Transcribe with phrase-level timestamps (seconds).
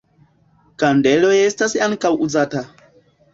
[0.83, 2.65] Kandeloj estas ankaŭ uzata.